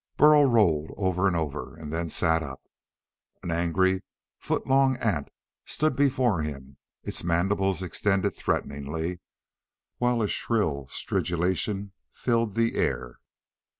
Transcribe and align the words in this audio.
Burl 0.17 0.45
rolled 0.45 0.95
over 0.97 1.27
and 1.27 1.35
over 1.35 1.75
and 1.77 1.93
then 1.93 2.09
sat 2.09 2.41
up. 2.41 2.63
An 3.43 3.51
angry, 3.51 4.01
foot 4.39 4.65
long 4.65 4.97
ant 4.97 5.29
stood 5.63 5.95
before 5.95 6.41
him, 6.41 6.77
its 7.03 7.23
mandibles 7.23 7.83
extended 7.83 8.35
threateningly, 8.35 9.19
while 9.99 10.23
a 10.23 10.27
shrill 10.27 10.87
stridulation 10.87 11.91
filled 12.13 12.55
the 12.55 12.77
air. 12.77 13.19